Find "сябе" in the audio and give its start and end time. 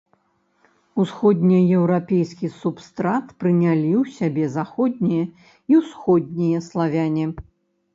4.19-4.51